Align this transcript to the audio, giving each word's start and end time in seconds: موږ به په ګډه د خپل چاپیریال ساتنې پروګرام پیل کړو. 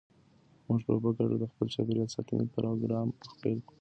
موږ 0.67 0.79
به 0.87 0.93
په 1.03 1.09
ګډه 1.17 1.35
د 1.39 1.45
خپل 1.51 1.67
چاپیریال 1.73 2.09
ساتنې 2.15 2.45
پروګرام 2.55 3.07
پیل 3.41 3.57
کړو. 3.65 3.69